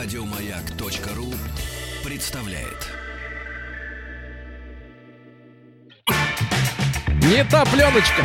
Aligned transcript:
Радиомаяк.ру 0.00 1.34
представляет. 2.04 2.86
Не 7.24 7.42
та 7.42 7.64
пленочка. 7.64 8.24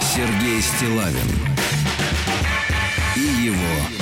Сергей 0.00 0.60
Стилавин 0.60 1.28
и 3.14 3.20
его 3.46 3.97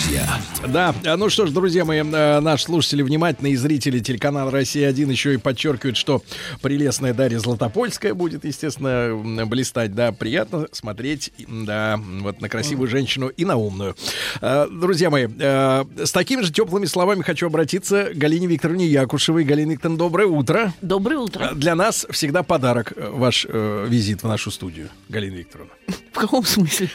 друзья. 0.00 0.40
Да, 0.68 0.94
ну 1.16 1.28
что 1.28 1.46
ж, 1.46 1.50
друзья 1.50 1.84
мои, 1.84 2.00
э, 2.00 2.40
наши 2.40 2.64
слушатели 2.64 3.02
внимательные 3.02 3.56
зрители 3.56 3.98
телеканала 3.98 4.50
«Россия-1» 4.50 5.10
еще 5.10 5.34
и 5.34 5.36
подчеркивают, 5.36 5.96
что 5.96 6.22
прелестная 6.62 7.12
Дарья 7.12 7.38
Златопольская 7.38 8.14
будет, 8.14 8.44
естественно, 8.44 9.44
блистать. 9.46 9.94
Да, 9.94 10.12
приятно 10.12 10.68
смотреть, 10.72 11.32
да, 11.46 12.00
вот 12.20 12.40
на 12.40 12.48
красивую 12.48 12.88
женщину 12.88 13.28
и 13.28 13.44
на 13.44 13.56
умную. 13.56 13.94
Э, 14.40 14.68
Друзья 14.70 15.10
мои, 15.10 15.26
э, 15.38 15.84
с 16.04 16.12
такими 16.12 16.42
же 16.42 16.52
теплыми 16.52 16.86
словами 16.86 17.22
хочу 17.22 17.46
обратиться 17.46 18.10
к 18.14 18.16
Галине 18.16 18.46
Викторовне 18.46 18.86
Якушевой. 18.86 19.44
Галина 19.44 19.72
Викторовна, 19.72 19.98
доброе 19.98 20.28
утро. 20.28 20.72
Доброе 20.80 21.18
утро. 21.18 21.50
Для 21.54 21.74
нас 21.74 22.06
всегда 22.10 22.42
подарок 22.42 22.92
ваш 22.96 23.44
визит 23.44 24.22
в 24.22 24.28
нашу 24.28 24.50
студию, 24.50 24.88
Галина 25.08 25.36
Викторовна. 25.36 25.72
В 26.12 26.18
каком 26.18 26.44
смысле? 26.44 26.90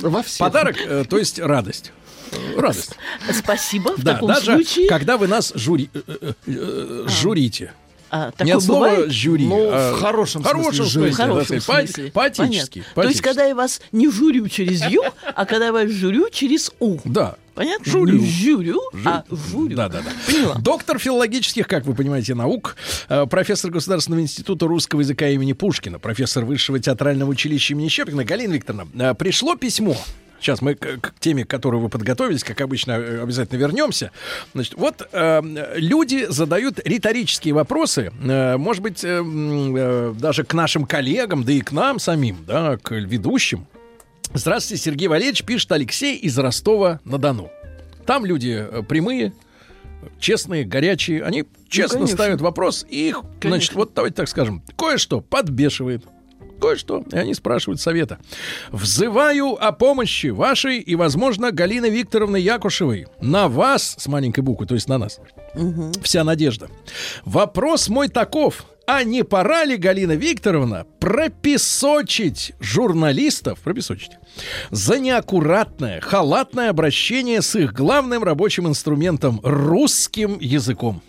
Во 0.00 0.22
всех. 0.22 0.38
Подарок, 0.38 0.76
то 1.08 1.18
есть 1.18 1.38
радость. 1.38 1.92
Э, 2.32 2.60
Радость. 2.60 2.96
Спасибо. 3.32 3.96
В 3.96 4.02
Да, 4.02 4.14
таком 4.14 4.28
даже 4.28 4.52
случае. 4.54 4.88
когда 4.88 5.16
вы 5.16 5.26
нас 5.28 5.52
жюри, 5.54 5.90
э, 5.94 6.00
э, 6.08 6.32
э, 6.46 7.04
журите. 7.08 7.72
А, 8.12 8.26
Не 8.26 8.32
такое 8.38 8.54
от 8.56 8.62
слова 8.64 8.88
бывает? 8.88 9.12
жюри, 9.12 9.46
Ну, 9.46 9.68
а 9.72 9.92
в 9.92 10.00
хорошем 10.00 10.42
смысле 10.42 10.58
хорошем 10.58 10.84
жюри. 10.86 11.12
смысле, 11.12 11.12
В 11.12 11.16
да, 11.16 11.24
хорошем 11.26 11.56
по- 11.58 11.62
смысле. 11.62 12.10
Поэтически. 12.12 12.78
Понятно. 12.80 13.02
То 13.02 13.08
есть, 13.08 13.20
когда 13.20 13.44
я 13.44 13.54
вас 13.54 13.80
не 13.92 14.10
журю 14.10 14.48
через 14.48 14.84
«ю», 14.86 15.02
а 15.22 15.46
когда 15.46 15.66
я 15.66 15.72
вас 15.72 15.88
журю 15.90 16.28
через 16.32 16.72
«у». 16.80 16.98
Да. 17.04 17.36
Понятно? 17.54 17.84
Журю. 17.92 18.18
Не 18.18 18.26
журю, 18.26 18.80
а 19.04 19.22
журю. 19.30 19.76
Да, 19.76 19.88
да, 19.88 20.00
да. 20.00 20.10
Поняла. 20.26 20.54
Доктор 20.56 20.98
филологических, 20.98 21.68
как 21.68 21.84
вы 21.84 21.94
понимаете, 21.94 22.34
наук, 22.34 22.74
э, 23.08 23.26
профессор 23.26 23.70
Государственного 23.70 24.22
института 24.22 24.66
русского 24.66 25.00
языка 25.00 25.28
имени 25.28 25.52
Пушкина, 25.52 25.98
профессор 26.00 26.44
Высшего 26.44 26.80
театрального 26.80 27.30
училища 27.30 27.74
имени 27.74 27.88
Щепкина. 27.88 28.24
Галина 28.24 28.54
Викторовна, 28.54 28.88
э, 29.10 29.14
пришло 29.14 29.54
письмо. 29.56 29.96
Сейчас 30.40 30.62
мы 30.62 30.74
к, 30.74 31.00
к 31.00 31.14
теме, 31.20 31.44
к 31.44 31.48
которой 31.50 31.80
вы 31.80 31.88
подготовились, 31.88 32.42
как 32.44 32.60
обычно, 32.60 32.92
э, 32.92 33.22
обязательно 33.22 33.58
вернемся. 33.58 34.10
Значит, 34.54 34.74
вот 34.74 35.06
э, 35.12 35.40
люди 35.76 36.26
задают 36.28 36.80
риторические 36.84 37.54
вопросы, 37.54 38.10
э, 38.22 38.56
может 38.56 38.82
быть, 38.82 39.04
э, 39.04 39.22
э, 39.22 40.14
даже 40.18 40.44
к 40.44 40.54
нашим 40.54 40.86
коллегам, 40.86 41.44
да 41.44 41.52
и 41.52 41.60
к 41.60 41.72
нам 41.72 41.98
самим, 41.98 42.38
да, 42.46 42.78
к 42.78 42.92
ведущим. 42.92 43.66
Здравствуйте, 44.32 44.82
Сергей 44.82 45.08
Валерьевич, 45.08 45.44
пишет 45.44 45.70
Алексей 45.72 46.16
из 46.16 46.38
Ростова-на-Дону. 46.38 47.50
Там 48.06 48.24
люди 48.24 48.66
э, 48.68 48.82
прямые, 48.88 49.32
честные, 50.18 50.64
горячие. 50.64 51.22
Они 51.22 51.44
честно 51.68 51.98
конечно. 51.98 52.16
ставят 52.16 52.40
вопрос, 52.40 52.86
и 52.88 53.08
их, 53.08 53.22
значит, 53.22 53.40
Конечно. 53.40 53.74
вот 53.76 53.92
давайте 53.94 54.16
так 54.16 54.28
скажем, 54.28 54.62
кое-что 54.76 55.20
подбешивает. 55.20 56.04
Кое-что. 56.60 57.04
И 57.10 57.16
они 57.16 57.34
спрашивают 57.34 57.80
совета. 57.80 58.18
Взываю 58.70 59.56
о 59.60 59.72
помощи 59.72 60.28
вашей 60.28 60.78
и, 60.78 60.94
возможно, 60.94 61.50
Галины 61.50 61.88
Викторовны 61.88 62.36
Якушевой. 62.36 63.06
На 63.20 63.48
вас, 63.48 63.96
с 63.98 64.06
маленькой 64.06 64.40
буквы, 64.40 64.66
то 64.66 64.74
есть 64.74 64.88
на 64.88 64.98
нас. 64.98 65.20
Вся 66.02 66.24
надежда. 66.24 66.68
Вопрос 67.24 67.88
мой 67.88 68.08
таков. 68.08 68.66
А 68.86 69.04
не 69.04 69.22
пора 69.22 69.64
ли, 69.64 69.76
Галина 69.76 70.12
Викторовна, 70.12 70.84
пропесочить 70.98 72.54
журналистов, 72.58 73.60
пропесочить, 73.60 74.10
за 74.70 74.98
неаккуратное, 74.98 76.00
халатное 76.00 76.70
обращение 76.70 77.40
с 77.40 77.54
их 77.54 77.72
главным 77.72 78.24
рабочим 78.24 78.66
инструментом– 78.66 79.38
русским 79.44 80.38
языком? 80.40 81.02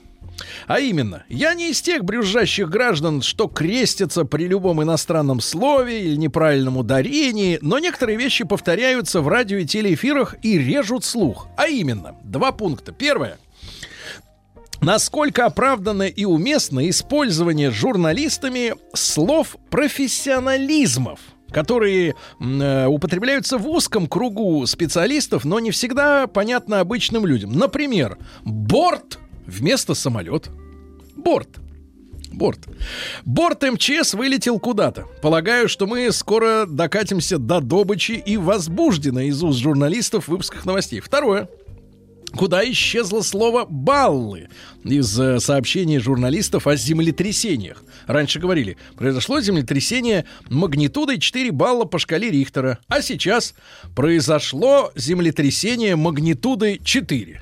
А 0.68 0.80
именно, 0.80 1.24
я 1.30 1.54
не 1.54 1.72
из 1.72 1.82
тех 1.82 2.04
брюзжащих 2.04 2.70
граждан, 2.70 3.22
что 3.22 3.48
крестятся 3.48 4.26
при 4.26 4.48
любом 4.48 4.82
иностранном 4.82 5.40
слове 5.40 6.04
или 6.04 6.16
неправильном 6.16 6.78
ударении, 6.78 7.60
но 7.62 7.80
некоторые 7.80 8.18
вещи 8.18 8.44
повторяются 8.44 9.22
в 9.22 9.28
радио 9.28 9.58
и 9.58 9.66
телеэфирах 9.66 10.36
и 10.42 10.58
режут 10.58 11.04
слух. 11.04 11.48
А 11.58 11.68
именно, 11.68 12.16
два 12.24 12.52
пункта. 12.52 12.92
Первое. 12.92 13.38
Насколько 14.82 15.46
оправданно 15.46 16.04
и 16.04 16.26
уместно 16.26 16.90
использование 16.90 17.70
журналистами 17.70 18.74
слов 18.96 19.58
профессионализмов, 19.70 21.20
которые 21.52 22.16
э, 22.40 22.86
употребляются 22.88 23.60
в 23.60 23.68
узком 23.68 24.08
кругу 24.08 24.66
специалистов, 24.66 25.46
но 25.46 25.60
не 25.60 25.70
всегда 25.70 26.26
понятно 26.26 26.80
обычным 26.80 27.28
людям. 27.28 27.52
Например, 27.52 28.18
борт 28.44 29.20
вместо 29.46 29.94
самолет. 29.94 30.50
Борт. 31.16 31.60
Борт. 32.32 32.60
Борт 33.26 33.64
МЧС 33.64 34.14
вылетел 34.14 34.60
куда-то. 34.60 35.06
Полагаю, 35.22 35.68
что 35.68 35.86
мы 35.86 36.12
скоро 36.12 36.66
докатимся 36.66 37.38
до 37.38 37.60
добычи 37.60 38.14
и 38.14 38.38
возбуждено 38.38 39.22
из 39.22 39.44
уст 39.44 39.60
журналистов 39.60 40.26
в 40.26 40.32
выпусках 40.32 40.66
новостей. 40.66 41.02
Второе. 41.02 41.50
Куда 42.34 42.64
исчезло 42.72 43.22
слово 43.22 43.66
«баллы» 43.66 44.48
из 44.86 45.20
э, 45.20 45.42
сообщений 45.42 46.00
журналистов 46.00 46.66
о 46.66 46.78
землетрясениях. 46.78 47.84
Раньше 48.08 48.40
говорили, 48.40 48.78
произошло 48.96 49.42
землетрясение 49.42 50.26
магнитудой 50.50 51.20
4 51.20 51.52
балла 51.52 51.84
по 51.84 52.00
шкале 52.00 52.32
Рихтера, 52.32 52.80
а 52.88 53.02
сейчас 53.02 53.54
произошло 53.96 54.94
землетрясение 54.96 55.98
магнитудой 55.98 56.80
4. 56.82 57.42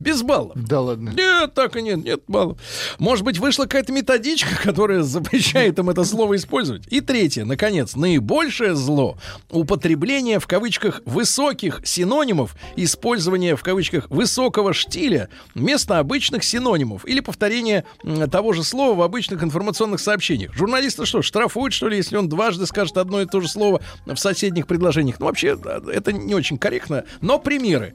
Без 0.00 0.22
баллов. 0.22 0.56
Да 0.56 0.80
ладно. 0.80 1.10
Нет, 1.10 1.52
так 1.52 1.76
и 1.76 1.82
нет, 1.82 2.02
нет 2.02 2.22
баллов. 2.26 2.58
Может 2.98 3.22
быть, 3.22 3.38
вышла 3.38 3.64
какая-то 3.64 3.92
методичка, 3.92 4.56
которая 4.62 5.02
запрещает 5.02 5.78
им 5.78 5.90
это 5.90 6.04
слово 6.04 6.36
использовать. 6.36 6.84
И 6.90 7.02
третье, 7.02 7.44
наконец, 7.44 7.94
наибольшее 7.94 8.74
зло— 8.74 9.18
употребление 9.50 10.40
в 10.40 10.46
кавычках 10.46 11.02
высоких 11.04 11.82
синонимов, 11.84 12.56
использование 12.76 13.56
в 13.56 13.62
кавычках 13.62 14.08
высокого 14.08 14.72
штиля 14.72 15.28
вместо 15.54 15.98
обычных 15.98 16.44
синонимов 16.44 17.06
или 17.06 17.20
повторение 17.20 17.84
того 18.32 18.54
же 18.54 18.64
слова 18.64 18.94
в 18.94 19.02
обычных 19.02 19.42
информационных 19.42 20.00
сообщениях. 20.00 20.54
Журналисты 20.54 21.04
что, 21.04 21.20
штрафуют, 21.20 21.74
что 21.74 21.88
ли, 21.88 21.98
если 21.98 22.16
он 22.16 22.30
дважды 22.30 22.64
скажет 22.64 22.96
одно 22.96 23.20
и 23.20 23.26
то 23.26 23.42
же 23.42 23.48
слово 23.48 23.82
в 24.06 24.16
соседних 24.16 24.66
предложениях? 24.66 25.20
Ну, 25.20 25.26
вообще, 25.26 25.58
это 25.92 26.12
не 26.12 26.34
очень 26.34 26.56
корректно. 26.56 27.04
Но 27.20 27.38
примеры. 27.38 27.94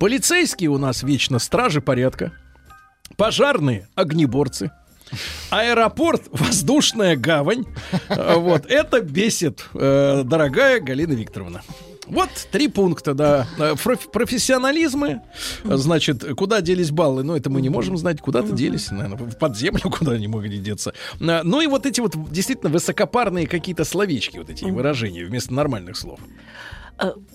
Полицейские 0.00 0.70
у 0.70 0.78
нас 0.78 1.02
вечно 1.02 1.38
стражи 1.38 1.82
порядка. 1.82 2.32
Пожарные— 3.16 3.86
огнеборцы. 3.94 4.70
Аэропорт, 5.50 6.22
воздушная 6.32 7.16
гавань. 7.16 7.66
Вот, 8.08 8.64
это 8.66 9.02
бесит, 9.02 9.66
э, 9.74 10.22
дорогая 10.24 10.80
Галина 10.80 11.12
Викторовна. 11.12 11.60
Вот 12.06 12.30
три 12.50 12.68
пункта, 12.68 13.12
да. 13.12 13.46
Э, 13.58 13.74
проф- 13.74 14.10
Профессионализмы, 14.10 15.20
значит, 15.64 16.24
куда 16.34 16.62
делись 16.62 16.90
баллы, 16.92 17.22
ну, 17.22 17.36
это 17.36 17.50
мы 17.50 17.60
не 17.60 17.68
можем 17.68 17.98
знать, 17.98 18.20
куда-то 18.22 18.52
делись, 18.52 18.90
наверное, 18.90 19.18
в 19.18 19.36
подземлю, 19.36 19.90
куда 19.98 20.12
они 20.12 20.28
могли 20.28 20.58
деться. 20.58 20.94
Э, 21.20 21.42
Ну 21.42 21.60
и 21.60 21.66
вот 21.66 21.84
эти 21.84 22.00
вот 22.00 22.14
действительно 22.32 22.70
высокопарные 22.70 23.46
какие-то 23.46 23.84
словечки, 23.84 24.38
вот 24.38 24.48
эти 24.48 24.64
выражения 24.64 25.26
вместо 25.26 25.52
нормальных 25.52 25.96
слов. 25.98 26.20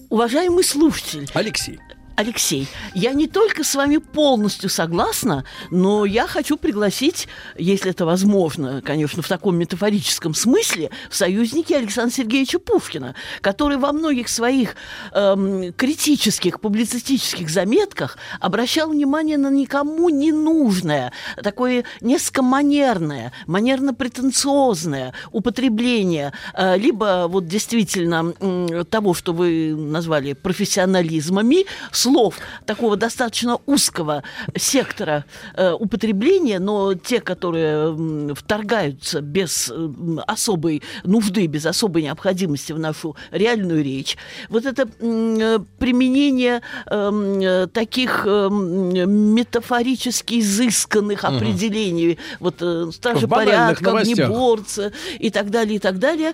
Уважаемый 0.09 0.63
слушатель, 0.63 1.29
Алексей. 1.33 1.79
Алексей, 2.15 2.67
я 2.93 3.11
не 3.13 3.27
только 3.27 3.65
с 3.65 3.75
вами 3.75 3.97
полностью 3.97 4.69
согласна, 4.69 5.43
но 5.69 6.05
я 6.05 6.27
хочу 6.27 6.55
пригласить, 6.55 7.27
если 7.57 7.91
это 7.91 8.05
возможно, 8.05 8.81
конечно, 8.81 9.21
в 9.21 9.27
таком 9.27 9.57
метафорическом 9.57 10.33
смысле, 10.33 10.91
в 11.09 11.15
союзники 11.15 11.73
Александра 11.73 12.15
Сергеевича 12.15 12.59
Пушкина, 12.59 13.15
который 13.41 13.77
во 13.77 13.91
многих 13.91 14.29
своих 14.29 14.75
эм, 15.11 15.73
критических 15.73 16.61
публицистических 16.61 17.49
заметках 17.49 18.17
обращал 18.39 18.91
внимание 18.91 19.37
на 19.37 19.49
никому 19.49 20.07
не 20.07 20.31
нужное, 20.31 21.11
такое 21.43 21.83
несколько 21.99 22.43
манерное, 22.43 23.33
манерно-претенциозное 23.45 25.13
употребление 25.33 26.31
э, 26.53 26.77
либо 26.77 27.25
вот 27.27 27.45
действительно 27.47 28.33
м, 28.39 28.85
того, 28.85 29.13
что 29.13 29.33
вы 29.33 29.75
назвали 29.75 30.31
профессионализмами, 30.31 31.65
слов 32.05 32.37
такого 32.65 32.95
достаточно 32.97 33.57
узкого 33.65 34.21
сектора 34.55 35.25
э, 35.55 35.71
употребления, 35.73 36.59
но 36.59 36.93
те, 36.93 37.19
которые 37.19 38.33
вторгаются 38.35 39.21
без 39.21 39.69
м, 39.71 40.21
особой 40.27 40.83
нужды, 41.03 41.47
без 41.47 41.65
особой 41.65 42.03
необходимости 42.03 42.73
в 42.73 42.79
нашу 42.79 43.15
реальную 43.31 43.83
речь, 43.83 44.17
вот 44.49 44.65
это 44.65 44.87
э, 44.99 45.59
применение 45.79 46.61
эм, 46.91 47.39
э, 47.41 47.67
таких 47.73 48.25
эм, 48.27 48.93
метафорически 49.35 50.39
изысканных 50.41 51.23
определений, 51.23 52.19
вот 52.39 52.55
э, 52.61 52.91
стражи 52.93 53.27
порядка, 53.27 53.97
огнеборцы 53.97 54.93
и 55.17 55.29
так 55.31 55.49
далее, 55.49 55.77
и 55.77 55.79
так 55.79 55.97
далее. 55.97 56.33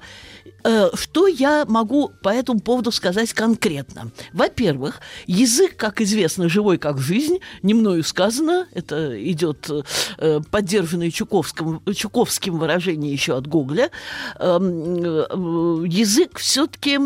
Э, 0.63 0.89
Что 0.93 1.27
я 1.27 1.65
могу 1.67 2.11
по 2.21 2.29
этому 2.29 2.59
поводу 2.59 2.91
сказать 2.91 3.33
конкретно? 3.33 4.11
Во-первых, 4.33 4.99
язык, 5.27 5.60
как 5.67 6.01
известно, 6.01 6.49
живой 6.49 6.77
как 6.77 6.99
жизнь, 6.99 7.39
не 7.61 7.73
мною 7.73 8.03
сказано, 8.03 8.67
это 8.73 9.21
идет 9.31 9.69
э, 10.17 10.41
поддержанное 10.49 11.11
Чуковским, 11.11 11.81
Чуковским 11.95 12.57
выражение 12.57 13.11
еще 13.11 13.37
от 13.37 13.47
Гоголя, 13.47 13.91
Эм, 14.39 15.03
э, 15.03 15.87
язык 15.87 16.39
все-таки 16.39 16.99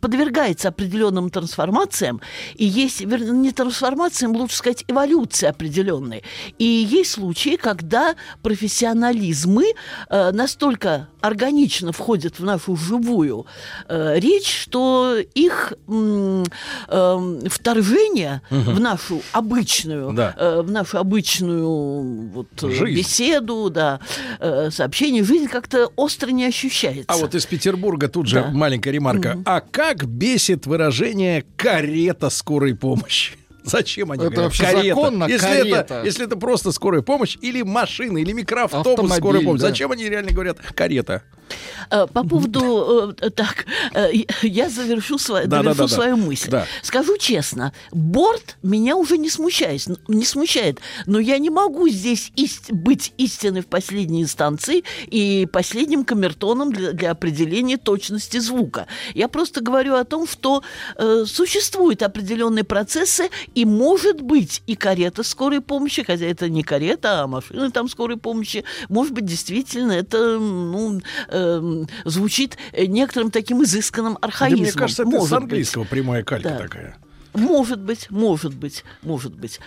подвергается 0.00 0.68
определенным 0.68 1.30
трансформациям, 1.30 2.20
и 2.54 2.64
есть, 2.64 3.04
не 3.04 3.52
трансформациям, 3.52 4.36
лучше 4.36 4.56
сказать, 4.56 4.84
эволюции 4.88 5.46
определенной. 5.46 6.22
И 6.58 6.64
есть 6.64 7.12
случаи, 7.12 7.56
когда 7.56 8.16
профессионализмы 8.42 9.72
э, 10.08 10.30
настолько 10.32 11.08
органично 11.20 11.92
входят 11.92 12.38
в 12.38 12.44
нашу 12.44 12.76
живую 12.76 13.46
э, 13.88 14.18
речь, 14.18 14.62
что 14.62 15.16
их 15.34 15.72
м, 15.88 16.44
эм, 16.88 17.48
вторжение 17.82 18.42
в 18.50 18.80
нашу 18.80 19.22
обычную, 19.32 20.12
Да. 20.12 20.34
э, 20.36 20.62
в 20.62 20.70
нашу 20.70 20.98
обычную 20.98 22.28
вот, 22.32 22.48
э, 22.62 22.70
Жизнь. 22.70 22.96
беседу, 22.98 23.70
да, 23.70 24.00
э, 24.40 24.70
сообщение, 24.70 25.24
жизнь 25.24 25.48
как-то 25.48 25.90
остро 25.96 26.30
не 26.30 26.44
ощущается. 26.44 27.04
А 27.08 27.16
вот 27.16 27.34
из 27.34 27.46
Петербурга 27.46 28.08
тут 28.08 28.26
же 28.26 28.36
Да. 28.42 28.50
маленькая 28.52 28.90
ремарка. 28.90 29.38
А 29.44 29.60
как 29.60 30.06
бесит 30.06 30.66
выражение 30.66 31.44
«карета 31.56 32.30
скорой 32.30 32.74
помощи»? 32.74 33.32
Зачем 33.64 34.10
они 34.12 34.22
Это 34.24 34.30
говорят 34.30 34.44
вообще 34.52 34.64
карета? 34.64 34.88
законно, 34.94 35.24
если, 35.24 35.46
карета. 35.46 35.76
Это, 35.80 36.02
если 36.04 36.24
это 36.26 36.36
просто 36.36 36.72
скорая 36.72 37.02
помощь 37.02 37.36
или 37.42 37.62
машина, 37.62 38.18
или 38.18 38.32
микроавтобус 38.32 38.86
Автомобиль, 38.86 39.16
скорой 39.16 39.44
помощи. 39.44 39.62
да. 39.62 39.68
Зачем 39.68 39.92
они 39.92 40.08
реально 40.08 40.32
говорят 40.32 40.58
карета? 40.74 41.22
Э, 41.90 42.06
По 42.12 42.22
поводу... 42.24 43.14
э, 43.20 43.30
Так, 43.30 43.66
э, 43.94 44.10
я 44.42 44.68
завершу, 44.70 45.16
сва- 45.16 45.46
Да, 45.46 45.62
да, 45.62 45.62
довершу 45.62 45.78
да, 45.82 45.88
да. 45.88 45.94
свою 45.94 46.16
мысль. 46.16 46.50
Скажу 46.82 47.16
честно, 47.18 47.72
борт 47.92 48.56
меня 48.62 48.96
уже 48.96 49.18
не 49.18 49.30
смущает, 49.30 49.86
не 50.08 50.24
смущает, 50.24 50.80
но 51.06 51.18
я 51.18 51.38
не 51.38 51.50
могу 51.50 51.88
здесь 51.88 52.32
ист- 52.36 52.72
быть 52.72 53.12
истиной 53.18 53.60
в 53.62 53.66
последней 53.66 54.22
инстанции 54.22 54.84
и 55.06 55.46
последним 55.52 56.04
камертоном 56.04 56.72
для, 56.72 56.92
для 56.92 57.10
определения 57.10 57.76
точности 57.76 58.38
звука. 58.38 58.86
Я 59.14 59.28
просто 59.28 59.60
говорю 59.60 59.94
о 59.94 60.04
том, 60.04 60.26
что 60.26 60.62
э, 60.96 61.24
существуют 61.26 62.02
определенные 62.02 62.64
процессы, 62.64 63.30
и 63.54 63.64
может 63.64 64.20
быть 64.22 64.62
и 64.66 64.74
карета 64.74 65.22
скорой 65.22 65.60
помощи, 65.60 66.02
хотя 66.02 66.26
это 66.26 66.48
не 66.48 66.62
карета, 66.62 67.22
а 67.22 67.26
машина 67.26 67.70
там 67.70 67.88
скорой 67.88 68.16
помощи, 68.16 68.64
может 68.88 69.12
быть, 69.12 69.24
действительно 69.24 69.92
это 69.92 70.38
ну, 70.38 71.00
эм, 71.38 71.88
звучит 72.04 72.56
некоторым 72.76 73.30
таким 73.30 73.62
изысканным 73.62 74.14
Да 74.14 74.18
архаизмом. 74.22 74.60
мне 74.62 74.72
кажется, 74.72 75.02
это 75.02 75.10
Может 75.10 75.28
с 75.28 75.30
быть. 75.30 75.42
английского 75.42 75.84
прямая 75.84 76.22
калька 76.22 76.48
Да. 76.50 76.58
такая. 76.58 76.96
Может 77.34 77.80
быть, 77.80 78.10
может 78.10 78.54
быть, 78.54 78.84
может 79.02 79.34
быть. 79.34 79.60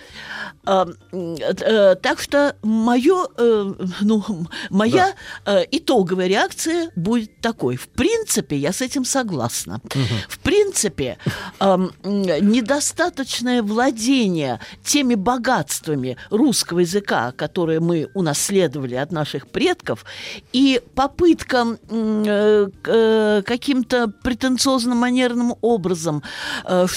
А, 0.65 0.87
э, 1.11 1.95
так 1.95 2.19
что 2.19 2.55
мое, 2.63 3.27
э, 3.37 3.73
ну, 4.01 4.23
моя 4.69 5.13
э, 5.45 5.63
итоговая 5.71 6.27
реакция 6.27 6.91
будет 6.95 7.39
такой. 7.41 7.75
В 7.75 7.87
принципе, 7.87 8.57
я 8.57 8.73
с 8.73 8.81
этим 8.81 9.05
согласна. 9.05 9.79
В 10.27 10.39
принципе, 10.39 11.17
м, 11.59 11.91
недостаточное 12.03 13.61
владение 13.63 14.59
теми 14.83 15.15
богатствами 15.15 16.17
русского 16.29 16.79
языка, 16.79 17.31
которые 17.31 17.79
мы 17.79 18.09
унаследовали 18.13 18.95
от 18.95 19.11
наших 19.11 19.47
предков, 19.47 20.05
и 20.53 20.81
попытка 20.95 21.77
э, 21.89 22.67
э, 22.85 23.41
каким-то 23.45 24.07
претенциозно-манерным 24.23 25.55
образом 25.61 26.23
э, 26.65 26.87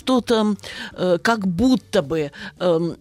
э, 0.92 1.18
как 1.22 1.46
будто 1.46 2.02
бы 2.02 2.30
эм, 2.58 2.96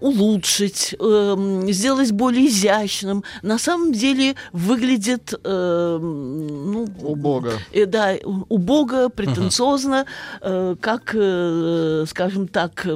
улучшить, 0.00 0.94
эм, 0.98 1.70
сделать 1.72 2.12
более 2.12 2.46
изящным, 2.48 3.24
на 3.42 3.58
самом 3.58 3.92
деле 3.92 4.34
выглядит 4.52 5.34
эм, 5.44 6.72
ну, 6.72 6.88
Убого. 7.02 7.52
э, 7.72 7.86
да, 7.86 8.14
убого, 8.48 9.08
претенциозно, 9.08 10.06
э, 10.40 10.76
как, 10.80 11.14
э, 11.14 12.04
скажем 12.08 12.48
так, 12.48 12.86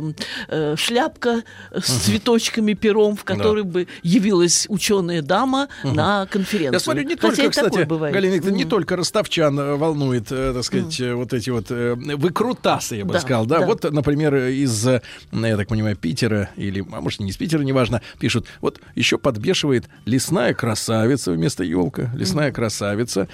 э, 0.48 0.76
шляпка 0.76 1.42
с 1.72 1.90
цветочками, 2.04 2.74
пером, 2.74 3.16
в 3.16 3.24
которой 3.24 3.64
бы 3.64 3.86
явилась 4.02 4.66
ученая 4.68 5.22
дама 5.22 5.68
на 5.84 6.26
конференцию. 6.26 6.72
Я 6.74 6.80
смотрю, 6.80 7.02
не 7.04 7.16
Хотя 7.16 7.36
только, 7.36 7.50
кстати, 7.50 7.84
бывает. 7.84 8.14
Галина 8.14 8.34
Викторовна, 8.34 8.56
не 8.58 8.64
только 8.64 8.96
ростовчан 8.96 9.58
э, 9.58 9.76
волнует, 9.76 10.30
э, 10.30 10.52
так 10.54 10.64
сказать, 10.64 11.00
э, 11.00 11.14
вот 11.14 11.32
эти 11.32 11.50
вот 11.50 11.66
э, 11.70 11.94
выкрутасы, 11.94 12.96
я 12.96 13.04
бы 13.04 13.12
Да, 13.14 13.20
сказал, 13.20 13.46
да? 13.46 13.60
да. 13.60 13.66
Вот, 13.66 13.84
например, 14.02 14.34
из, 14.34 14.86
э, 14.86 15.00
я 15.30 15.56
так 15.56 15.68
понимаю, 15.68 15.96
Питера, 15.96 16.50
или, 16.56 16.84
а 16.92 17.00
может, 17.00 17.20
не 17.20 17.30
из 17.30 17.36
Питера, 17.36 17.62
неважно, 17.62 18.02
пишут, 18.18 18.48
вот 18.60 18.80
еще 18.96 19.16
подбешивает 19.16 19.88
лесная 20.04 20.54
красавица 20.54 21.30
вместо 21.30 21.62
елка, 21.62 22.10
лесная 22.14 22.52
красавица. 22.52 23.28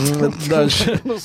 Дальше. 0.48 1.00
Ну, 1.04 1.18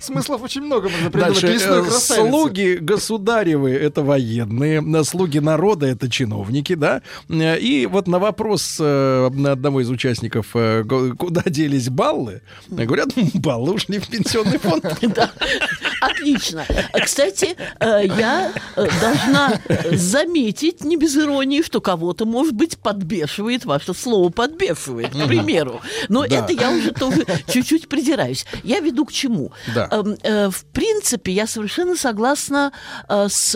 смыслов 0.00 0.42
очень 0.42 0.62
много 0.62 0.88
можно 0.88 1.10
придумать. 1.10 1.44
Э, 1.44 1.82
красавице. 1.82 2.14
Слуги 2.14 2.78
государевы— 2.80 3.70
это 3.72 4.02
военные, 4.02 4.82
э, 4.82 5.04
слуги 5.04 5.38
народа— 5.38 5.86
это 5.88 6.08
чиновники, 6.08 6.74
да? 6.74 7.02
И 7.28 7.86
вот 7.90 8.08
на 8.08 8.18
вопрос 8.18 8.80
одного 8.80 9.82
из 9.82 9.90
участников, 9.90 10.52
куда 10.52 11.42
делись 11.46 11.90
баллы, 11.90 12.40
говорят, 12.68 13.10
баллы 13.34 13.74
ушли 13.74 13.98
в 13.98 14.08
пенсионный 14.08 14.58
фонд. 14.58 14.84
Отлично. 16.00 16.64
Кстати, 17.02 17.56
э, 17.78 18.06
я 18.18 18.52
э, 18.76 18.86
должна 19.00 19.60
заметить, 19.92 20.82
не 20.84 20.96
без 20.96 21.16
иронии, 21.16 21.62
что 21.62 21.80
кого-то, 21.80 22.24
может 22.24 22.54
быть, 22.54 22.78
подбешивает 22.78 23.64
ваше 23.64 23.94
слово 23.94 24.30
«подбешивает», 24.30 25.10
к 25.10 25.26
примеру. 25.26 25.80
Но 26.08 26.26
Да. 26.26 26.36
это 26.36 26.52
я 26.52 26.70
уже 26.70 26.92
тоже 26.92 27.26
чуть-чуть 27.52 27.88
придираюсь. 27.88 28.46
Я 28.64 28.80
веду 28.80 29.04
к 29.04 29.12
чему? 29.12 29.52
Да. 29.74 29.88
Эм, 29.90 30.16
э, 30.22 30.48
В 30.50 30.64
принципе, 30.66 31.32
я 31.32 31.46
совершенно 31.46 31.96
согласна 31.96 32.72
с 33.08 33.52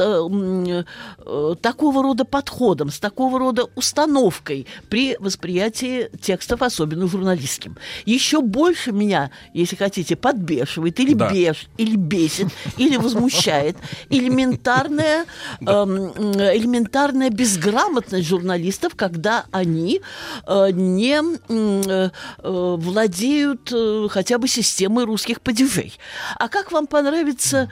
такого 1.61 2.03
рода 2.03 2.25
подходом, 2.25 2.91
с 2.91 2.99
такого 2.99 3.39
рода 3.39 3.67
установкой 3.75 4.67
при 4.89 5.17
восприятии 5.19 6.11
текстов, 6.21 6.63
особенно 6.63 7.07
журналистским. 7.09 7.77
Еще 8.05 8.41
больше 8.41 8.93
меня, 8.93 9.31
если 9.55 9.77
хотите, 9.77 10.17
подбешивает 10.17 11.01
или 11.01 11.15
Да. 11.15 11.31
беш, 11.31 11.67
или 11.79 11.97
бесит, 11.97 12.34
или 12.77 12.97
возмущает 12.97 13.77
элементарная, 14.11 15.27
эм, 15.61 16.13
элементарная 16.55 17.31
безграмотность 17.31 18.29
журналистов, 18.29 18.95
когда 18.97 19.45
они 19.51 20.01
э, 20.47 20.71
не 20.71 21.21
э, 21.49 22.11
э, 22.39 22.77
владеют 22.79 23.73
хотя 24.11 24.39
бы 24.39 24.49
системой 24.49 25.05
русских 25.05 25.41
падежей. 25.41 25.95
А 26.39 26.49
как 26.49 26.73
вам 26.73 26.87
понравится 26.87 27.71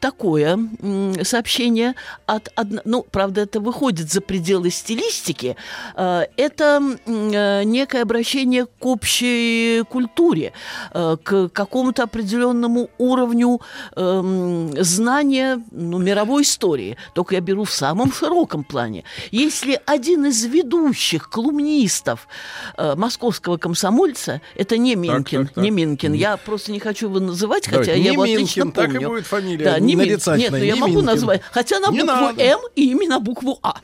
такое 0.00 0.58
сообщение 1.22 1.94
от 2.26 2.50
ну, 2.84 3.06
правда, 3.10 3.42
это 3.42 3.60
выходит 3.60 4.10
за 4.12 4.20
пределы 4.20 4.70
стилистики. 4.70 5.56
Это 5.96 6.82
некое 7.06 8.02
обращение 8.02 8.66
к 8.66 8.86
общей 8.86 9.82
культуре, 9.88 10.52
к 10.92 11.48
какому-то 11.48 12.02
определенному 12.04 12.90
уровню 12.98 13.19
эм, 13.96 14.72
знания 14.82 15.62
ну, 15.70 15.98
мировой 15.98 16.42
истории. 16.42 16.96
Только 17.14 17.34
я 17.34 17.40
беру 17.40 17.64
в 17.64 17.72
самом 17.72 18.12
широком 18.12 18.64
плане. 18.64 19.04
Если 19.30 19.80
один 19.86 20.26
из 20.26 20.44
ведущих 20.44 21.28
колумнистов 21.30 22.28
э, 22.76 22.94
московского 22.96 23.56
комсомольца, 23.56 24.40
это 24.54 24.76
не 24.76 24.94
Минкин, 24.94 25.46
так, 25.46 25.54
так. 25.54 25.64
не 25.64 25.70
Минкин, 25.70 26.12
я 26.12 26.36
просто 26.36 26.72
не 26.72 26.80
хочу 26.80 27.08
его 27.08 27.20
называть, 27.20 27.64
Давайте, 27.70 27.92
хотя 27.92 28.02
я 28.02 28.12
его 28.12 28.24
Неминкин, 28.26 28.44
отлично 28.44 28.72
так 28.72 28.90
и 28.90 28.92
помню. 28.94 29.08
будет 29.08 29.26
фамилия, 29.26 29.64
Да, 29.64 29.78
не 29.78 29.94
Минкин. 29.94 30.36
Нет, 30.36 30.50
ну 30.50 30.58
я 30.58 30.76
могу 30.76 30.92
Неминкин. 30.92 31.06
назвать, 31.06 31.42
хотя 31.52 31.80
на 31.80 31.90
Не 31.90 32.00
букву 32.00 32.14
надо. 32.14 32.42
М 32.42 32.60
и 32.76 32.90
именно 32.90 33.20
букву 33.20 33.58
А. 33.62 33.80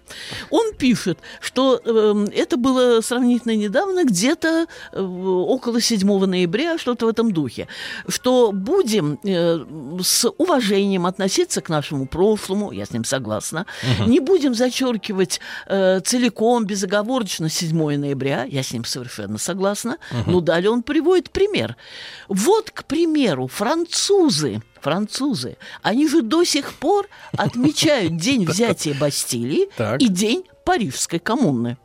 Он 0.51 0.73
пишет, 0.75 1.19
что 1.41 1.81
эм, 1.85 2.25
это 2.25 2.57
было 2.57 3.01
сравнительно 3.01 3.57
недавно, 3.57 4.05
где-то 4.05 4.67
э, 4.93 5.01
около 5.03 5.81
7 5.81 6.27
ноября, 6.27 6.79
что-то 6.79 7.07
в 7.07 7.09
этом 7.09 7.33
духе, 7.33 7.69
что 8.09 8.53
будем 8.53 9.19
э, 9.25 9.26
с 9.27 10.31
уважением 10.39 11.07
относиться 11.07 11.61
к 11.61 11.69
нашему 11.69 12.07
прошлому, 12.07 12.73
я 12.73 12.87
с 12.87 12.91
ним 12.91 13.05
согласна. 13.05 13.67
Не 14.07 14.21
будем 14.21 14.55
зачеркивать 14.55 15.41
э, 15.67 16.01
целиком, 16.01 16.65
безоговорочно 16.65 17.49
7 17.49 17.97
ноября, 17.99 18.45
я 18.45 18.63
с 18.63 18.73
ним 18.73 18.85
совершенно 18.85 19.39
согласна. 19.39 19.99
Но 20.27 20.41
далее 20.41 20.71
он 20.71 20.83
приводит 20.83 21.31
пример. 21.31 21.77
Вот, 22.29 22.71
к 22.71 22.85
примеру, 22.85 23.47
французы 23.49 24.63
французы, 24.81 25.57
они 25.83 26.07
же 26.07 26.23
до 26.23 26.45
сих 26.45 26.73
пор 26.75 27.09
отмечают 27.37 28.17
день 28.21 28.45
взятия 28.45 28.95
Бастилии 28.95 29.69
и 29.99 30.09
день 30.09 30.45
Парижской 30.65 31.19
коммуны. 31.19 31.77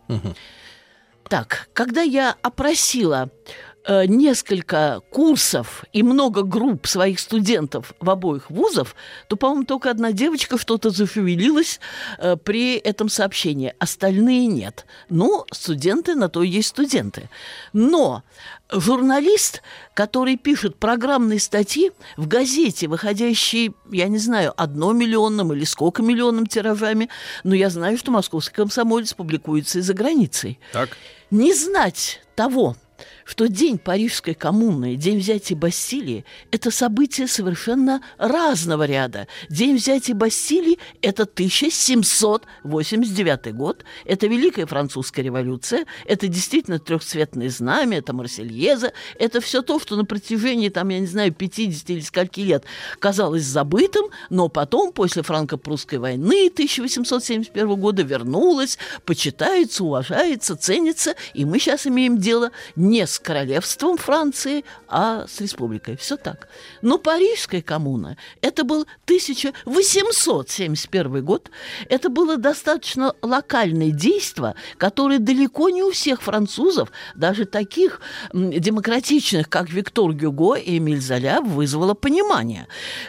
Так, 1.32 1.70
когда 1.72 2.02
я 2.02 2.36
опросила 2.42 3.30
э, 3.30 3.71
несколько 3.88 5.02
курсов 5.10 5.86
и 5.94 6.04
много 6.04 6.44
групп 6.44 6.88
своих 6.88 7.20
студентов 7.20 7.94
в 8.00 8.10
обоих 8.10 8.50
вузов, 8.50 8.96
то, 9.28 9.36
по-моему, 9.36 9.66
только 9.66 9.90
одна 9.90 10.12
девочка 10.12 10.58
что-то 10.58 10.90
зашевелилась 10.90 11.80
э, 12.18 12.38
при 12.38 12.76
этом 12.76 13.10
сообщении. 13.10 13.74
Остальные 13.80 14.48
нет. 14.48 14.86
Ну, 15.10 15.46
студенты 15.52 16.16
на 16.16 16.30
то 16.30 16.44
и 16.44 16.50
есть 16.50 16.70
студенты. 16.70 17.30
Но 17.74 18.24
журналист, 18.72 19.62
который 19.94 20.38
пишет 20.38 20.78
программные 20.78 21.40
статьи 21.40 21.92
в 22.18 22.28
газете, 22.28 22.88
выходящей, 22.88 23.74
я 23.92 24.08
не 24.08 24.18
знаю, 24.18 24.54
одно 24.56 24.94
миллионным 24.94 25.54
или 25.54 25.64
сколько 25.66 26.02
миллионным 26.02 26.48
тиражами, 26.48 27.10
но 27.44 27.56
я 27.56 27.70
знаю, 27.70 27.98
что 27.98 28.12
московский 28.12 28.56
комсомолец 28.56 29.14
публикуется 29.14 29.80
и 29.80 29.82
за 29.82 29.94
границей. 29.94 30.60
Так. 30.72 30.90
Не 31.32 31.54
знать 31.54 32.22
того, 32.36 32.76
что 33.26 33.48
день 33.48 33.78
Парижской 33.78 34.34
коммуны, 34.34 34.96
день 34.96 35.20
взятия 35.20 35.56
Бастилии– 35.56 36.26
это 36.52 36.72
события 36.72 37.28
совершенно 37.28 38.02
разного 38.18 38.86
ряда. 38.86 39.28
День 39.50 39.76
взятия 39.76 40.16
Бастилии– 40.16 40.80
это 41.02 41.24
1789 41.24 43.54
год, 43.54 43.84
это 44.06 44.28
Великая 44.28 44.66
Французская 44.66 45.24
революция, 45.24 45.86
это 46.06 46.28
действительно 46.28 46.80
трехцветное 46.80 47.50
знамя, 47.50 47.98
это 48.00 48.14
Марсельеза, 48.14 48.94
это 49.20 49.42
все 49.42 49.62
то, 49.62 49.80
что 49.80 49.96
на 49.96 50.06
протяжении, 50.06 50.70
там, 50.70 50.90
я 50.90 51.00
не 51.00 51.08
знаю, 51.08 51.34
50 51.34 51.90
или 51.90 52.02
скольки 52.02 52.42
лет 52.42 52.66
казалось 53.00 53.44
забытым, 53.44 54.06
но 54.30 54.50
потом, 54.50 54.92
после 54.94 55.24
франко-прусской 55.24 55.98
войны 56.00 56.48
1871 56.48 57.76
года, 57.76 58.04
вернулось, 58.04 58.78
почитается, 59.06 59.84
уважается, 59.84 60.56
ценится, 60.56 61.16
и 61.34 61.46
мы 61.46 61.60
сейчас 61.60 61.88
имеем 61.88 62.18
дело 62.18 62.52
не 62.76 63.06
с 63.12 63.20
королевством 63.20 63.98
Франции, 63.98 64.66
а 64.88 65.28
с 65.28 65.40
республикой. 65.42 65.98
Все 65.98 66.16
так. 66.18 66.48
Но 66.82 66.98
Парижская 66.98 67.62
коммуна– 67.62 68.18
это 68.42 68.64
был 68.64 68.88
1871 69.06 71.24
год. 71.24 71.52
Это 71.90 72.10
было 72.10 72.38
достаточно 72.38 73.14
локальное 73.22 73.92
действие, 73.92 74.56
которое 74.78 75.20
далеко 75.20 75.70
не 75.70 75.84
у 75.84 75.92
всех 75.92 76.22
французов, 76.22 76.90
даже 77.16 77.46
таких 77.46 78.00
демократичных, 78.34 79.50
как 79.50 79.70
Виктор 79.70 80.14
Гюго 80.14 80.56
и 80.56 80.78
Эмиль 80.78 81.02
Золя, 81.02 81.42
вызвало 81.42 81.94
понимание. 81.94 82.68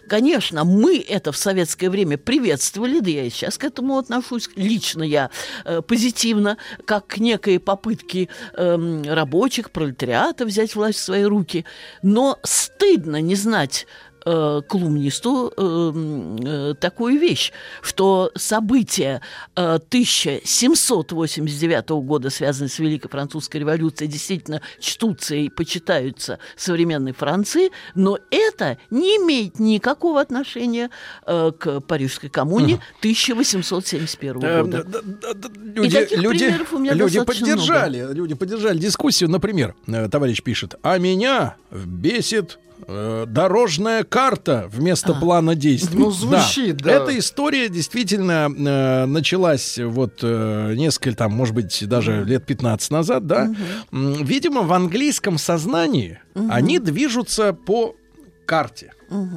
Конечно, 0.09 0.65
мы 0.65 0.99
это 0.99 1.31
в 1.33 1.37
советское 1.37 1.91
время 1.91 2.17
приветствовали, 2.19 3.01
да 3.01 3.11
я 3.11 3.25
и 3.25 3.31
сейчас 3.31 3.59
к 3.59 3.65
этому 3.65 3.99
отношусь. 3.99 4.49
Лично 4.57 5.03
я 5.03 5.31
э, 5.65 5.83
позитивно, 5.83 6.57
как 6.85 7.07
к 7.07 7.19
некой 7.19 7.61
попытке 7.61 8.29
эм, 8.55 9.03
рабочих, 9.05 9.71
пролетариата 9.93 10.45
взять 10.45 10.75
власть 10.75 10.99
в 10.99 11.03
свои 11.03 11.25
руки. 11.25 11.65
Но 12.03 12.39
стыдно 12.43 13.21
не 13.21 13.35
знать 13.35 13.87
э, 14.25 14.63
колумнисту 14.69 15.53
э, 15.57 15.93
э, 16.45 16.75
такую 16.81 17.19
вещь, 17.19 17.53
что 17.81 18.31
события 18.37 19.21
э, 19.57 19.75
1789 19.77 21.89
года, 22.05 22.31
связанные 22.31 22.69
с 22.69 22.79
Великой 22.79 23.09
Французской 23.09 23.57
революцией, 23.59 24.09
действительно 24.09 24.61
чтутся 24.81 25.35
и 25.35 25.49
почитаются 25.49 26.39
современной 26.57 27.13
Франции, 27.13 27.71
но 27.95 28.19
это 28.31 28.79
не 28.91 29.17
имеет 29.17 29.59
никакого 29.59 30.21
отношения 30.21 30.91
э, 31.27 31.53
к 31.59 31.81
Парижской 31.81 32.29
коммуне 32.29 32.75
1871 32.99 34.43
Э, 34.43 34.63
года. 34.63 34.87
Люди, 35.75 36.09
люди, 36.17 36.55
люди 36.93 37.25
поддержали, 37.25 38.13
люди 38.13 38.35
поддержали 38.35 38.79
дискуссию. 38.79 39.31
Например, 39.31 39.75
э, 39.87 40.09
товарищ 40.09 40.43
пишет: 40.43 40.75
"А 40.83 40.99
меня 40.99 41.57
бесит 41.71 42.59
э, 42.87 43.25
дорожная 43.29 44.05
карта 44.05 44.69
вместо 44.73 45.13
А. 45.13 45.21
плана 45.21 45.55
действий". 45.55 45.99
Ну, 45.99 46.11
звучит, 46.11 46.77
да. 46.79 46.93
Эта 46.93 47.19
история 47.19 47.69
действительно 47.69 48.49
э, 48.55 49.07
началась 49.07 49.79
вот 49.79 50.21
э, 50.23 50.75
несколько, 50.77 51.17
там, 51.17 51.33
может 51.33 51.55
быть, 51.55 51.87
даже 51.89 52.25
лет 52.25 52.45
15 52.47 52.91
назад, 52.91 53.27
да. 53.27 53.51
М, 53.93 54.25
Видимо, 54.25 54.63
в 54.63 54.73
английском 54.73 55.39
сознании 55.39 56.21
они 56.35 56.79
движутся 56.79 57.53
по 57.53 57.95
карте 58.47 58.93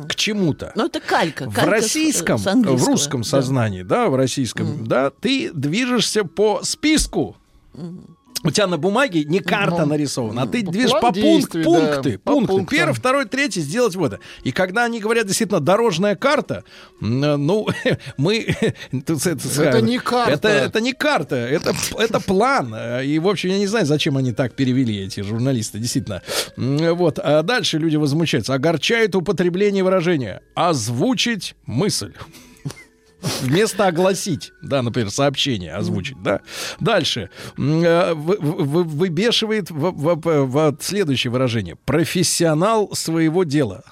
к 0.09 0.15
чему-то. 0.15 0.71
Но 0.75 0.85
это 0.85 0.99
калька. 0.99 1.49
В 1.49 1.53
калька 1.53 1.61
с- 1.61 1.83
российском, 1.83 2.37
с 2.37 2.45
в 2.45 2.85
русском 2.87 3.21
Да. 3.21 3.27
сознании, 3.27 3.83
да, 3.83 4.07
в 4.09 4.15
российском, 4.15 4.87
да, 4.87 5.09
ты 5.09 5.51
движешься 5.53 6.23
по 6.23 6.61
списку. 6.63 7.35
У 8.45 8.51
тебя 8.51 8.67
на 8.67 8.77
бумаге 8.77 9.25
не 9.25 9.39
карта 9.39 9.81
Ну, 9.81 9.87
нарисована, 9.87 10.43
а 10.43 10.47
ты 10.47 10.61
движешь 10.61 10.91
по 10.91 11.07
пунк- 11.07 11.13
действий, 11.13 11.63
да, 11.63 11.69
пункты, 11.69 12.17
по 12.19 12.31
пункты. 12.33 12.53
пунктам. 12.53 12.77
Первый, 12.77 12.93
второй, 12.93 13.25
третий 13.25 13.61
сделать 13.61 13.95
вот 13.95 14.13
это. 14.13 14.21
И 14.43 14.51
когда 14.51 14.85
они 14.85 14.99
говорят 14.99 15.25
действительно 15.27 15.59
дорожная 15.59 16.15
карта, 16.15 16.63
э, 17.01 17.05
ну 17.05 17.67
мы 18.17 18.45
это, 18.91 19.17
скажем, 19.17 19.85
не 19.85 19.99
карта. 19.99 20.31
Это, 20.33 20.47
это 20.47 20.79
не 20.81 20.93
карта, 20.93 21.35
это 21.35 21.73
это 21.97 22.19
план. 22.19 22.73
Э, 22.73 23.05
И 23.05 23.19
в 23.19 23.27
общем 23.27 23.49
я 23.49 23.57
не 23.57 23.67
знаю, 23.67 23.85
зачем 23.85 24.15
они 24.17 24.31
так 24.31 24.53
перевели 24.53 25.03
эти 25.05 25.21
журналисты, 25.21 25.79
действительно. 25.79 26.21
Вот. 26.55 27.19
А 27.19 27.41
дальше 27.43 27.77
люди 27.79 27.95
возмущаются. 27.97 28.53
Огорчает 28.53 29.15
употребление 29.15 29.83
выражения 29.83 30.41
озвучить 30.53 31.55
мысль. 31.65 32.13
Вместо 33.41 33.87
огласить, 33.87 34.53
да, 34.61 34.81
например, 34.81 35.11
сообщение 35.11 35.73
озвучить, 35.73 36.21
да. 36.23 36.39
Дальше. 36.79 37.29
Э, 37.57 38.13
вы- 38.13 38.37
вы- 38.39 38.83
выбешивает 38.83 39.69
следующее 40.81 41.31
выражение. 41.31 41.75
Профессионал 41.85 42.93
своего 42.95 43.43
дела. 43.43 43.83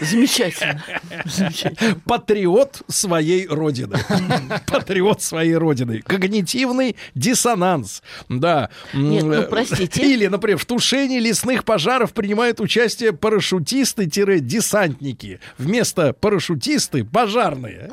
Замечательно. 0.00 0.82
Замечательно. 1.24 1.96
Патриот 2.04 2.82
своей 2.88 3.46
родины. 3.46 3.96
Патриот 4.66 5.22
своей 5.22 5.54
родины. 5.54 6.02
Когнитивный 6.02 6.96
диссонанс. 7.14 8.02
Да. 8.28 8.70
Нет, 8.92 9.24
ну, 9.24 9.32
э, 9.32 9.42
простите. 9.42 10.02
Или, 10.02 10.26
например, 10.26 10.58
в 10.58 10.64
тушении 10.64 11.18
лесных 11.18 11.64
пожаров 11.64 12.12
принимают 12.12 12.60
участие 12.60 13.12
парашютисты-десантники. 13.12 15.40
Вместо 15.58 16.12
парашютисты 16.12 17.04
пожарные. 17.04 17.90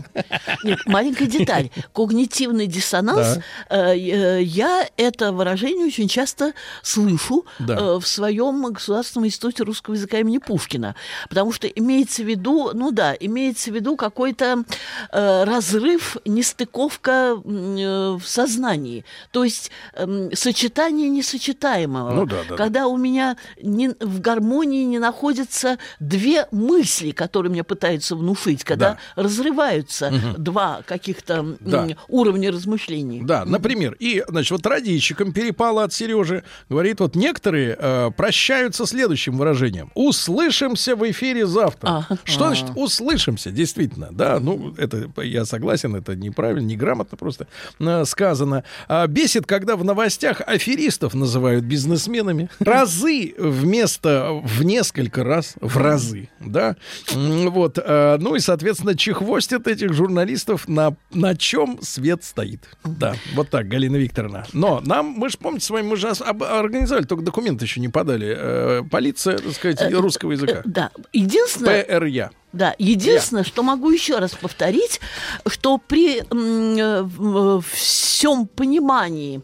Нет, 0.64 0.80
маленькая 0.90 1.26
деталь. 1.28 1.70
Когнитивный 1.94 2.68
диссонанс. 2.68 3.40
э, 3.70 3.96
э, 3.96 4.42
Я 4.44 4.88
это 4.98 5.32
выражение 5.32 5.86
очень 5.88 6.08
часто 6.08 6.54
слышу 6.84 7.46
э, 7.60 7.98
в 8.00 8.06
своем 8.06 8.62
государственном 8.74 9.28
институте 9.28 9.64
русского 9.64 9.94
языка 9.96 10.20
имени 10.20 10.40
Пушкина. 10.40 10.96
Потому 11.30 11.52
что 11.54 11.68
имеется 11.68 12.24
в 12.24 12.28
виду, 12.28 12.72
ну 12.74 12.92
да, 12.92 13.14
имеется 13.20 13.72
в 13.72 13.76
виду 13.76 13.96
какой-то 13.96 14.64
разрыв, 15.12 16.18
нестыковка 16.26 17.36
в 17.44 18.22
сознании. 18.26 19.06
То 19.32 19.44
есть 19.44 19.72
эм, 19.94 20.34
сочетание 20.34 21.10
несочетаемого. 21.10 22.12
Ну 22.12 22.26
да, 22.26 22.38
да, 22.44 22.50
да. 22.50 22.56
Когда 22.56 22.88
у 22.88 22.98
меня 22.98 23.38
не- 23.62 23.96
в 24.00 24.20
гармонии 24.22 24.84
не 24.84 25.00
находятся 25.00 25.78
две 26.00 26.48
мысли, 26.52 27.12
которые 27.12 27.52
мне 27.52 27.64
пытаются 27.64 28.16
внушить, 28.16 28.64
когда 28.64 28.98
Да. 29.16 29.24
разрываются 29.24 30.12
два 30.38 30.79
каких-то 30.86 31.58
Да. 31.60 31.88
уровня 32.08 32.52
размышлений. 32.52 33.22
Да, 33.24 33.46
например, 33.46 33.96
и, 34.00 34.24
значит, 34.28 34.52
вот 34.52 34.66
радищикам 34.66 35.32
перепало 35.34 35.84
от 35.84 35.94
Сережи. 35.94 36.44
Говорит, 36.70 37.00
вот 37.00 37.16
некоторые 37.16 37.76
э, 37.80 38.12
прощаются 38.16 38.86
следующим 38.86 39.38
выражением. 39.38 39.92
Услышимся 39.96 40.96
в 40.96 41.10
эфире 41.12 41.46
завтра. 41.46 42.06
А. 42.10 42.16
Что 42.24 42.48
значит 42.48 42.68
услышимся? 42.76 43.52
Действительно, 43.52 44.10
да, 44.12 44.40
ну, 44.40 44.74
это 44.78 45.10
я 45.22 45.46
согласен, 45.46 45.96
это 45.96 46.16
неправильно, 46.16 46.66
неграмотно 46.66 47.18
просто 47.18 47.48
э, 47.80 48.06
сказано. 48.06 48.64
А, 48.88 49.08
бесит, 49.08 49.46
когда 49.46 49.76
в 49.76 49.84
новостях 49.84 50.42
аферистов 50.46 51.14
называют 51.14 51.66
бизнесменами. 51.66 52.50
Разы 52.60 53.34
вместо 53.38 54.42
в 54.44 54.64
несколько 54.64 55.24
раз, 55.24 55.56
в 55.62 55.78
разы, 55.78 56.30
да. 56.40 56.76
Вот, 57.14 57.78
э, 57.84 58.18
ну 58.20 58.36
и, 58.36 58.40
соответственно, 58.40 58.96
чехвостят 58.98 59.68
этих 59.68 59.94
журналистов 59.94 60.59
на, 60.68 60.96
на 61.12 61.36
чем 61.36 61.80
свет 61.82 62.24
стоит. 62.24 62.62
Да, 62.84 63.16
вот 63.36 63.50
так, 63.50 63.68
Галина 63.68 63.96
Викторовна. 63.98 64.46
Но 64.54 64.82
нам, 64.86 65.08
мы 65.18 65.30
же, 65.30 65.38
помните, 65.38 65.66
с 65.66 65.70
вами, 65.70 65.88
мы 65.88 65.96
же 65.96 66.10
об- 66.10 66.44
организовали, 66.44 67.06
только 67.06 67.24
документы 67.24 67.66
еще 67.66 67.80
не 67.80 67.88
подали. 67.90 68.36
Э, 68.38 68.84
полиция, 68.90 69.38
так 69.38 69.54
сказать, 69.54 69.94
русского 69.94 70.32
языка. 70.34 70.60
Э, 70.60 70.62
Да. 70.66 70.92
Единственное, 71.14 71.84
ПРЯ. 71.84 72.32
Да, 72.52 72.74
единственное, 72.80 73.44
что 73.44 73.62
могу 73.64 73.92
еще 73.92 74.18
раз 74.18 74.32
повторить, 74.32 75.00
что 75.48 75.78
при 75.78 76.22
э, 76.22 77.62
всем 77.72 78.48
понимании 78.48 79.38
э, 79.38 79.42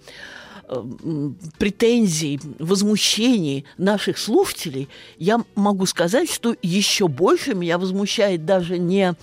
претензий, 1.57 2.39
возмущений 2.60 3.65
наших 3.77 4.17
слушателей, 4.17 4.89
я 5.17 5.43
могу 5.55 5.86
сказать, 5.86 6.31
что 6.31 6.55
еще 6.62 7.07
больше 7.07 7.53
меня 7.53 7.77
возмущает 7.77 8.45
даже 8.45 8.77
не 8.77 9.13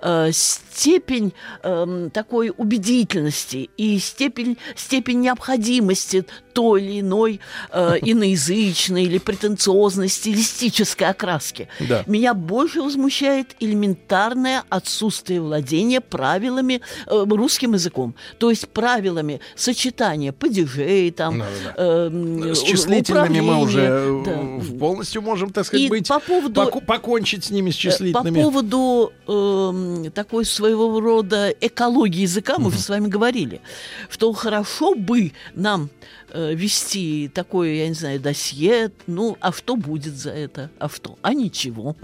э, 0.00 0.30
степень 0.32 1.32
э, 1.62 2.10
такой 2.12 2.52
убедительности 2.56 3.70
и 3.76 3.98
степень, 3.98 4.56
степень 4.76 5.20
необходимости 5.20 6.24
той 6.52 6.82
или 6.82 7.00
иной 7.00 7.40
э, 7.72 7.96
иноязычной 8.02 9.04
или 9.04 9.18
претенциозной 9.18 10.08
стилистической 10.08 11.08
окраски. 11.08 11.68
Да. 11.80 12.02
Меня 12.06 12.34
больше 12.34 12.82
возмущает 12.82 13.54
элементарное 13.60 14.64
отсутствие 14.68 15.40
владения 15.40 16.00
правилами 16.00 16.80
э, 17.06 17.24
русским 17.28 17.74
языком. 17.74 18.14
То 18.38 18.50
есть 18.50 18.68
правилами 18.68 19.40
сочетания 19.56 20.32
падежей, 20.32 21.10
там, 21.10 21.38
Да-да-да. 21.38 21.74
э, 21.76 22.54
С 22.54 22.62
числительными 22.62 23.40
мы 23.40 23.60
уже 23.60 23.80
э, 23.82 24.22
да. 24.24 24.78
полностью 24.78 25.22
можем, 25.22 25.50
так 25.52 25.66
сказать, 25.66 25.86
И 25.86 25.88
быть, 25.88 26.08
по 26.08 26.18
поводу- 26.20 26.54
поку- 26.64 26.80
покончить 26.80 27.44
с 27.44 27.50
ними, 27.50 27.70
с 27.70 27.76
Э, 27.76 27.78
числительными. 27.90 28.38
По 28.42 28.50
поводу 28.50 29.12
эм, 29.26 30.10
такой 30.12 30.44
своего 30.44 31.00
рода 31.00 31.50
экологии 31.60 32.22
языка 32.22 32.56
мы 32.58 32.68
уже 32.68 32.78
с 32.78 32.88
вами 32.88 33.08
говорили, 33.08 33.60
что 34.08 34.32
хорошо 34.32 34.94
бы 34.94 35.32
нам 35.54 35.90
э, 36.32 36.39
вести 36.54 37.30
такое, 37.32 37.74
я 37.74 37.88
не 37.88 37.94
знаю, 37.94 38.20
досье, 38.20 38.90
ну, 39.06 39.36
а 39.40 39.52
что 39.52 39.76
будет 39.76 40.14
за 40.16 40.30
это? 40.30 40.70
А 40.78 40.88
что? 40.88 41.18
А 41.22 41.34
ничего. 41.34 41.96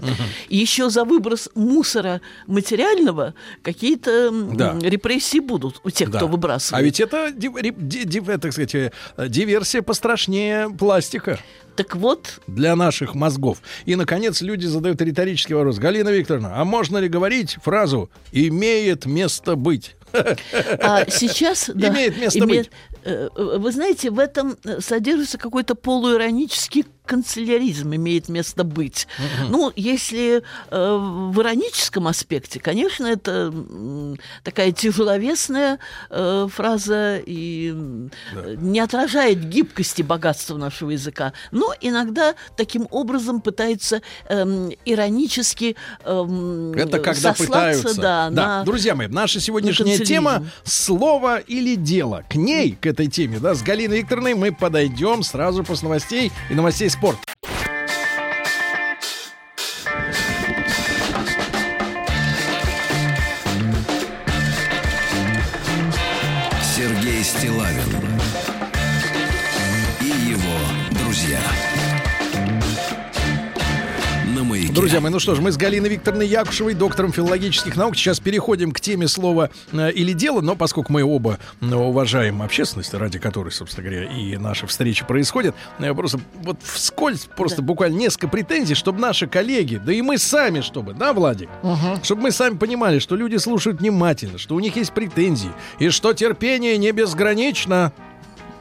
И 0.49 0.57
еще 0.57 0.89
за 0.89 1.03
выброс 1.03 1.49
мусора 1.55 2.21
материального 2.47 3.33
какие-то 3.61 4.31
Да. 4.53 4.77
репрессии 4.81 5.39
будут 5.39 5.81
у 5.83 5.89
тех, 5.89 6.09
Да. 6.11 6.17
кто 6.19 6.27
выбрасывает. 6.27 6.81
А 6.81 6.83
ведь 6.83 6.99
это, 6.99 7.33
э, 7.33 8.37
так 8.37 8.51
сказать, 8.53 8.75
э, 8.75 8.91
диверсия 9.27 9.81
пострашнее 9.81 10.69
пластика 10.69 11.39
Так 11.75 11.95
вот, 11.95 12.39
для 12.47 12.75
наших 12.75 13.13
мозгов. 13.13 13.61
И, 13.85 13.95
наконец, 13.95 14.41
люди 14.41 14.65
задают 14.65 14.99
риторический 15.01 15.53
вопрос. 15.53 15.77
Галина 15.77 16.09
Викторовна, 16.09 16.59
а 16.59 16.65
можно 16.65 16.97
ли 16.97 17.07
говорить 17.07 17.57
фразу 17.63 18.09
«имеет 18.31 19.05
место 19.05 19.55
быть»? 19.55 19.95
А 20.13 21.05
сейчас 21.09 21.69
да, 21.73 21.89
Имеет 21.89 22.17
место 22.17 22.47
быть. 22.47 22.71
Э, 23.07 23.29
э, 23.35 23.57
Вы 23.57 23.71
знаете, 23.71 24.09
в 24.09 24.19
этом 24.19 24.57
э, 24.63 24.81
содержится 24.81 25.37
какой-то 25.37 25.75
полуиронический 25.75 26.85
канцеляризм 27.07 27.95
имеет 27.95 28.29
место 28.29 28.63
быть. 28.63 29.07
Ну, 29.49 29.71
если 29.75 30.43
э, 30.69 30.97
в 31.31 31.39
ироническом 31.41 32.07
аспекте, 32.07 32.59
конечно, 32.59 33.05
это 33.07 33.51
м, 33.53 34.17
такая 34.43 34.71
тяжеловесная 34.71 35.79
э, 36.09 36.47
фраза 36.53 37.17
и 37.25 37.73
э, 38.35 38.55
не 38.59 38.79
отражает 38.79 39.43
гибкости 39.47 40.01
богатства 40.03 40.57
нашего 40.57 40.91
языка. 40.91 41.33
Но 41.51 41.73
иногда 41.81 42.35
таким 42.55 42.87
образом 42.91 43.41
пытаются 43.41 44.01
эм, 44.29 44.71
иронически 44.85 45.75
эм, 46.03 46.73
Это 46.73 46.99
когда 46.99 47.33
сослаться, 47.33 47.45
пытаются. 47.47 48.01
Да, 48.01 48.29
на 48.29 48.63
Друзья 48.63 48.95
мои, 48.95 49.07
наша 49.07 49.39
сегодняшняя 49.39 49.97
канцеляризм. 49.97 50.13
тема 50.13 50.45
слово 50.63 51.37
или 51.37 51.75
дело. 51.75 52.23
К 52.29 52.35
ней, 52.35 52.77
к 52.79 52.85
этой 52.85 53.07
теме, 53.07 53.39
да, 53.39 53.55
с 53.55 53.61
Галиной 53.63 53.99
Викторовной 53.99 54.33
мы 54.33 54.51
подойдем 54.51 55.23
сразу 55.23 55.63
после 55.63 55.87
новостей 55.87 56.31
и 56.49 56.53
новостей 56.53 56.89
спорта. 56.97 57.21
Сергей 66.75 67.23
Стилавин 67.23 68.16
Друзья 74.77 75.01
мои, 75.01 75.11
ну 75.11 75.17
что 75.17 75.33
ж, 75.33 75.39
мы 75.39 75.51
с 75.51 75.57
Галиной 75.57 75.89
Викторовной 75.89 76.27
Якушевой, 76.27 76.75
доктором 76.75 77.11
филологических 77.11 77.75
наук, 77.75 77.95
сейчас 77.95 78.19
переходим 78.19 78.71
к 78.71 78.79
теме 78.79 79.07
слова 79.07 79.49
э, 79.71 79.91
или 79.91 80.13
дело, 80.13 80.41
но 80.41 80.55
поскольку 80.55 80.93
мы 80.93 81.03
оба 81.03 81.39
э, 81.61 81.73
уважаем 81.73 82.43
общественность, 82.43 82.93
ради 82.93 83.17
которой, 83.17 83.49
собственно 83.49 83.89
говоря, 83.89 84.05
и 84.05 84.37
наши 84.37 84.67
встречи 84.67 85.03
происходят, 85.03 85.55
э, 85.79 85.91
просто 85.95 86.19
вот 86.43 86.59
вскользь, 86.61 87.27
просто 87.35 87.63
буквально 87.63 87.95
несколько 87.97 88.27
претензий, 88.27 88.75
чтобы 88.75 88.99
наши 88.99 89.25
коллеги, 89.25 89.81
да 89.83 89.91
и 89.91 90.03
мы 90.03 90.19
сами, 90.19 90.61
чтобы, 90.61 90.93
да, 90.93 91.11
Владик? 91.11 91.49
Чтобы 92.03 92.21
мы 92.21 92.31
сами 92.31 92.55
понимали, 92.55 92.99
что 92.99 93.15
люди 93.15 93.37
слушают 93.37 93.79
внимательно, 93.79 94.37
что 94.37 94.53
у 94.53 94.59
них 94.59 94.75
есть 94.75 94.91
претензии, 94.91 95.51
и 95.79 95.89
что 95.89 96.13
терпение 96.13 96.77
не 96.77 96.91
безгранично. 96.91 97.93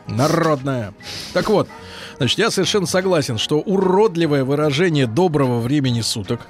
Народное. 0.06 0.94
Так 1.34 1.50
вот, 1.50 1.68
значит, 2.18 2.38
я 2.38 2.50
совершенно 2.50 2.86
согласен, 2.86 3.38
что 3.38 3.60
уродливое 3.60 4.44
выражение 4.44 5.06
доброго 5.06 5.60
времени 5.60 6.00
суток 6.00 6.40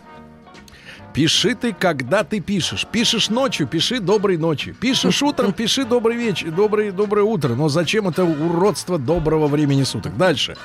Пиши 1.17 1.55
ты, 1.55 1.73
когда 1.73 2.25
ты 2.25 2.41
пишешь. 2.41 2.87
Пишешь 2.93 3.31
ночью, 3.31 3.67
пиши 3.67 4.01
доброй 4.01 4.37
ночи. 4.37 4.77
Пишешь 4.79 5.23
утром, 5.23 5.55
пиши 5.55 5.87
добрый 5.87 6.15
вечер, 6.15 6.51
добрый, 6.51 6.91
доброе 6.91 7.23
утро. 7.23 7.55
Но 7.55 7.71
зачем 7.71 8.07
это 8.07 8.23
уродство 8.25 8.99
доброго 8.99 9.47
времени 9.47 9.85
суток? 9.85 10.15
Дальше. 10.19 10.59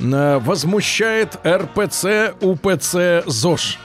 Э, 0.00 0.38
Возмущает 0.38 1.38
РПЦ, 1.44 2.32
УПЦ, 2.40 3.26
ЗОЖ. 3.26 3.78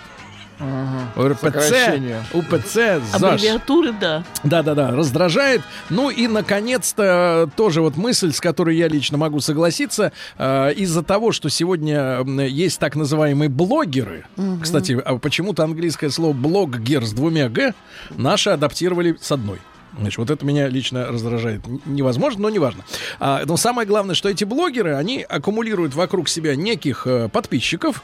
РПЦ, 1.17 1.41
Сокращение. 1.41 2.23
УПЦ, 2.34 2.73
ЗАЖ. 3.12 3.21
аббревиатуры, 3.23 3.93
да. 3.93 4.23
Да-да-да, 4.43 4.91
раздражает. 4.91 5.62
Ну 5.89 6.10
и, 6.10 6.28
наконец-то, 6.28 7.49
тоже 7.56 7.82
вот 7.82 7.97
мысль, 7.97 8.32
с 8.32 8.39
которой 8.39 8.76
я 8.76 8.88
лично 8.88 9.17
могу 9.17 9.39
согласиться, 9.39 10.12
э, 10.38 10.73
из-за 10.73 11.04
того, 11.04 11.32
что 11.32 11.49
сегодня 11.49 12.23
есть 12.47 12.80
так 12.80 12.95
называемые 12.95 13.49
блогеры, 13.49 14.26
кстати, 14.62 14.93
а 15.04 15.17
почему-то 15.17 15.63
английское 15.63 16.10
слово 16.10 16.34
блоггер 16.34 17.06
с 17.06 17.12
двумя 17.12 17.49
«г» 17.49 17.73
наши 18.12 18.49
адаптировали 18.49 19.17
с 19.21 19.32
одной. 19.32 19.60
Значит, 19.98 20.18
вот 20.18 20.30
это 20.32 20.46
меня 20.46 20.68
лично 20.68 21.08
раздражает. 21.08 21.62
Невозможно, 21.86 22.44
но 22.44 22.50
неважно. 22.50 22.84
А, 23.20 23.44
но 23.46 23.58
самое 23.58 23.88
главное, 23.88 24.16
что 24.16 24.30
эти 24.30 24.44
блогеры, 24.44 24.96
они 24.96 25.22
аккумулируют 25.22 25.94
вокруг 25.94 26.30
себя 26.30 26.56
неких 26.56 27.06
э, 27.06 27.30
подписчиков, 27.30 28.04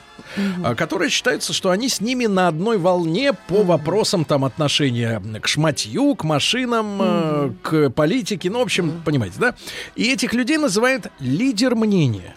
а, 0.63 0.75
которые 0.75 1.09
считаются, 1.09 1.53
что 1.53 1.71
они 1.71 1.89
с 1.89 1.99
ними 1.99 2.27
на 2.27 2.47
одной 2.47 2.77
волне 2.77 3.33
по 3.33 3.63
вопросам 3.63 4.25
там 4.25 4.45
отношения 4.45 5.21
к 5.41 5.47
шматью, 5.47 6.15
к 6.15 6.23
машинам, 6.23 6.99
э, 7.01 7.51
к 7.63 7.89
политике, 7.89 8.49
ну, 8.49 8.59
в 8.59 8.63
общем, 8.63 9.01
понимаете, 9.03 9.35
да? 9.39 9.55
И 9.95 10.11
этих 10.11 10.33
людей 10.33 10.57
называют 10.57 11.07
лидер 11.19 11.75
мнения. 11.75 12.35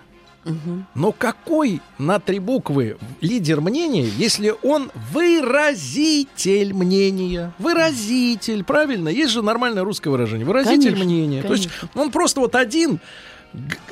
Но 0.95 1.13
какой 1.13 1.81
на 1.99 2.19
три 2.19 2.39
буквы 2.39 2.97
лидер 3.21 3.61
мнения, 3.61 4.09
если 4.17 4.55
он 4.63 4.91
выразитель 5.13 6.75
мнения? 6.75 7.53
Выразитель, 7.59 8.65
правильно? 8.65 9.09
Есть 9.09 9.33
же 9.33 9.43
нормальное 9.43 9.85
русское 9.85 10.11
выражение. 10.11 10.47
Выразитель 10.47 10.93
Конечно, 10.93 11.05
мнения. 11.05 11.43
То 11.43 11.53
есть 11.53 11.69
конечно. 11.69 12.01
он 12.01 12.11
просто 12.11 12.41
вот 12.41 12.57
один 12.57 12.99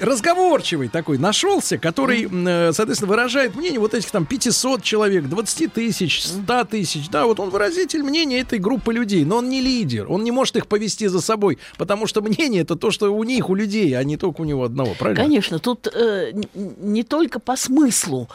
разговорчивый 0.01 0.89
такой 0.89 1.19
нашелся, 1.19 1.79
который, 1.79 2.29
э, 2.31 2.73
соответственно, 2.73 3.11
выражает 3.11 3.55
мнение 3.55 3.79
вот 3.79 3.95
этих 3.95 4.11
там 4.11 4.25
500 4.25 4.83
человек, 4.83 5.25
20 5.25 5.73
тысяч, 5.73 6.23
100 6.23 6.65
тысяч. 6.65 7.09
Да, 7.11 7.27
вот 7.27 7.41
он 7.41 7.51
выразитель 7.51 8.03
мнения 8.03 8.41
этой 8.41 8.59
группы 8.59 8.93
людей, 8.93 9.25
но 9.25 9.37
он 9.37 9.49
не 9.49 9.61
лидер, 9.61 10.11
он 10.11 10.25
не 10.25 10.31
может 10.31 10.57
их 10.57 10.67
повести 10.67 11.09
за 11.09 11.21
собой, 11.21 11.59
потому 11.77 12.07
что 12.07 12.23
мнение 12.23 12.63
это 12.63 12.77
то, 12.77 12.91
что 12.91 13.15
у 13.15 13.25
них, 13.25 13.51
у 13.51 13.55
людей, 13.55 13.97
а 13.97 14.03
не 14.05 14.17
только 14.17 14.41
у 14.41 14.45
него 14.45 14.65
одного, 14.65 14.95
правильно? 14.99 15.23
Конечно, 15.23 15.59
тут 15.59 15.87
э, 15.87 16.33
не 16.55 17.03
только 17.03 17.39
по 17.39 17.57
смыслу, 17.57 18.29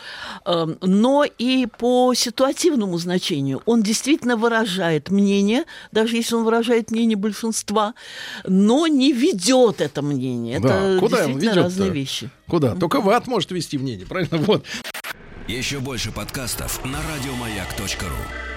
э, 0.46 0.68
но 0.82 1.26
и 1.26 1.66
по 1.66 2.14
ситуативному 2.14 2.98
значению. 2.98 3.62
Он 3.66 3.82
действительно 3.82 4.38
выражает 4.38 5.10
мнение, 5.10 5.64
даже 5.92 6.18
если 6.18 6.36
он 6.36 6.44
выражает 6.44 6.92
мнение 6.92 7.18
большинства, 7.18 7.96
но 8.46 8.88
не 8.88 9.12
ведет 9.12 9.82
это 9.82 10.02
мнение. 10.02 10.60
Да, 10.60 10.76
Это 10.76 11.00
куда 11.00 11.15
действительно 11.18 11.50
ведет-то? 11.50 11.62
разные 11.64 11.90
вещи. 11.92 12.30
Куда? 12.48 12.76
Только 12.76 13.02
в 13.02 13.10
ад 13.10 13.28
может 13.28 13.52
вести 13.52 13.78
мнение, 13.78 14.06
правильно? 14.06 14.38
Вот. 14.38 14.66
Еще 15.48 15.80
больше 15.80 16.12
подкастов 16.12 16.84
на 16.86 17.00
радиомаяк.ру. 17.02 18.55